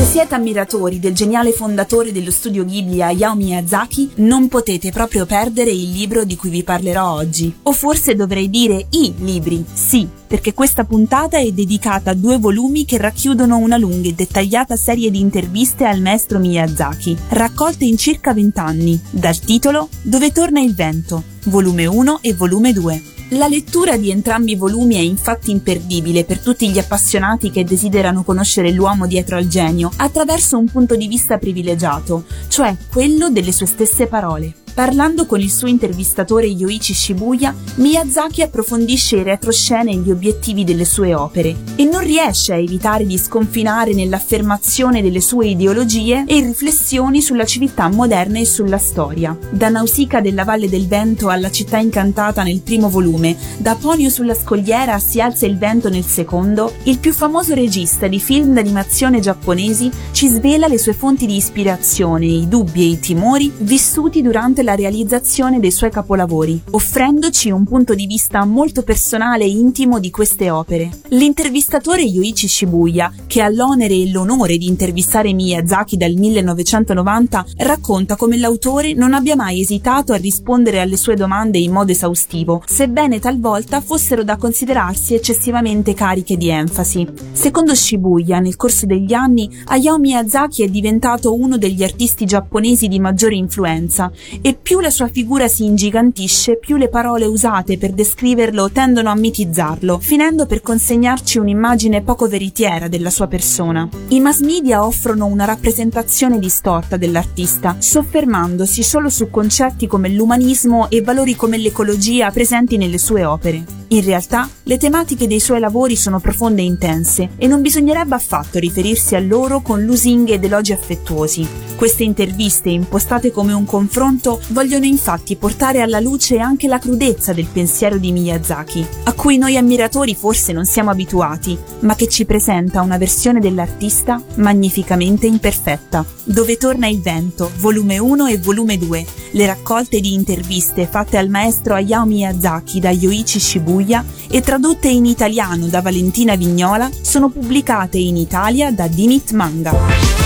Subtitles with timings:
[0.00, 5.72] Se siete ammiratori del geniale fondatore dello studio Ghibli Hayao Miyazaki, non potete proprio perdere
[5.72, 7.54] il libro di cui vi parlerò oggi.
[7.64, 12.86] O forse dovrei dire i libri, sì, perché questa puntata è dedicata a due volumi
[12.86, 18.32] che racchiudono una lunga e dettagliata serie di interviste al maestro Miyazaki, raccolte in circa
[18.32, 23.19] vent'anni, dal titolo Dove torna il vento, volume 1 e volume 2.
[23.34, 28.24] La lettura di entrambi i volumi è infatti imperdibile per tutti gli appassionati che desiderano
[28.24, 33.66] conoscere l'uomo dietro al genio attraverso un punto di vista privilegiato, cioè quello delle sue
[33.66, 34.54] stesse parole.
[34.74, 41.14] Parlando con il suo intervistatore Yoichi Shibuya, Miyazaki approfondisce in retroscena gli obiettivi delle sue
[41.14, 47.44] opere e non riesce a evitare di sconfinare nell'affermazione delle sue ideologie e riflessioni sulla
[47.44, 49.36] civiltà moderna e sulla storia.
[49.50, 54.34] Da Nausicaa della Valle del Vento alla città incantata nel primo volume, da Ponio sulla
[54.34, 59.20] scogliera a Si alza il vento nel secondo, il più famoso regista di film d'animazione
[59.20, 64.59] giapponesi ci svela le sue fonti di ispirazione, i dubbi e i timori vissuti durante
[64.62, 70.10] la realizzazione dei suoi capolavori, offrendoci un punto di vista molto personale e intimo di
[70.10, 70.90] queste opere.
[71.08, 78.36] L'intervistatore Yoichi Shibuya, che ha l'onere e l'onore di intervistare Miyazaki dal 1990, racconta come
[78.36, 83.80] l'autore non abbia mai esitato a rispondere alle sue domande in modo esaustivo, sebbene talvolta
[83.80, 87.06] fossero da considerarsi eccessivamente cariche di enfasi.
[87.32, 92.98] Secondo Shibuya, nel corso degli anni, Hayao Miyazaki è diventato uno degli artisti giapponesi di
[93.00, 98.70] maggiore influenza e più la sua figura si ingigantisce, più le parole usate per descriverlo
[98.70, 103.88] tendono a mitizzarlo, finendo per consegnarci un'immagine poco veritiera della sua persona.
[104.08, 111.02] I mass media offrono una rappresentazione distorta dell'artista, soffermandosi solo su concetti come l'umanismo e
[111.02, 113.78] valori come l'ecologia presenti nelle sue opere.
[113.92, 118.60] In realtà, le tematiche dei suoi lavori sono profonde e intense e non bisognerebbe affatto
[118.60, 121.44] riferirsi a loro con lusinghe ed elogi affettuosi.
[121.74, 127.46] Queste interviste, impostate come un confronto, vogliono infatti portare alla luce anche la crudezza del
[127.46, 132.80] pensiero di Miyazaki, a cui noi ammiratori forse non siamo abituati, ma che ci presenta
[132.80, 136.04] una versione dell'artista magnificamente imperfetta.
[136.24, 141.28] Dove torna il vento, volume 1 e volume 2, le raccolte di interviste fatte al
[141.28, 147.98] maestro Hayao Miyazaki da Yoichi Shibuya e tradotte in italiano da Valentina Vignola, sono pubblicate
[147.98, 150.19] in Italia da Dinit Manga.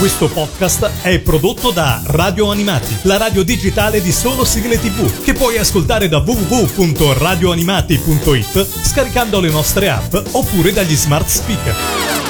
[0.00, 5.32] Questo podcast è prodotto da Radio Animati, la radio digitale di solo sigle tv, che
[5.32, 12.25] puoi ascoltare da www.radioanimati.it scaricando le nostre app oppure dagli smart speaker.